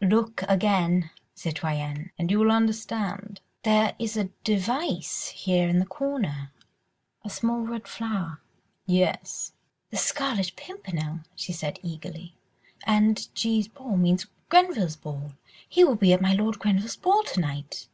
[0.00, 6.50] "Look again, citoyenne, and you will understand." "There is a device here in the corner,
[7.22, 8.40] a small red flower..."
[8.86, 9.52] "Yes."
[9.90, 12.34] "The Scarlet Pimpernel," she said eagerly,
[12.86, 15.32] "and G.'s ball means Grenville's ball....
[15.68, 17.86] He will be at my Lord Grenville's ball to night."